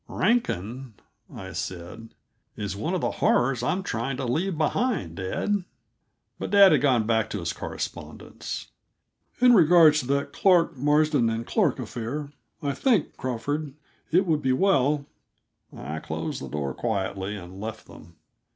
"Rankin," 0.07 0.95
I 1.31 1.51
said, 1.51 2.15
"is 2.57 2.75
one 2.75 2.95
of 2.95 3.01
the 3.01 3.11
horrors 3.21 3.61
I'm 3.61 3.83
trying 3.83 4.17
to 4.17 4.25
leave 4.25 4.57
behind, 4.57 5.17
dad." 5.17 5.63
But 6.39 6.49
dad 6.49 6.71
had 6.71 6.81
gone 6.81 7.05
back 7.05 7.29
to 7.29 7.39
his 7.39 7.53
correspondence. 7.53 8.71
"In 9.39 9.53
regard 9.53 9.93
to 9.93 10.07
that 10.07 10.33
Clark, 10.33 10.75
Marsden, 10.75 11.29
and 11.29 11.45
Clark 11.45 11.77
affair, 11.77 12.31
I 12.63 12.73
think, 12.73 13.15
Crawford, 13.15 13.75
it 14.09 14.25
would 14.25 14.41
be 14.41 14.53
well" 14.53 15.05
I 15.71 15.99
closed 15.99 16.41
the 16.41 16.49
door 16.49 16.73
quietly 16.73 17.37
and 17.37 17.61
left 17.61 17.85
them. 17.85 18.15